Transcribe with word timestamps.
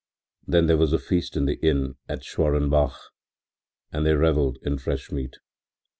Then 0.47 0.65
there 0.65 0.77
was 0.79 0.93
a 0.93 0.97
feast 0.97 1.37
in 1.37 1.45
the 1.45 1.59
inn 1.63 1.93
at 2.09 2.23
Schwarenbach 2.23 2.97
and 3.91 4.03
they 4.03 4.15
revelled 4.15 4.57
in 4.63 4.79
fresh 4.79 5.11
meat. 5.11 5.37